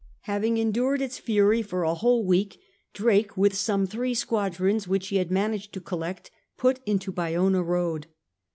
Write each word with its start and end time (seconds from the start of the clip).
Having 0.21 0.57
endured 0.57 0.99
its 0.99 1.19
fury 1.19 1.61
for 1.61 1.83
a 1.83 1.93
whole 1.93 2.25
week 2.25 2.59
Drake, 2.91 3.37
with 3.37 3.53
some 3.53 3.85
three 3.85 4.15
squadrons 4.15 4.87
which 4.87 5.09
he 5.09 5.17
had 5.17 5.29
managed 5.29 5.73
to 5.73 5.79
collect^ 5.79 6.31
put 6.57 6.79
into 6.87 7.11
Bayona 7.11 7.61
road. 7.63 8.07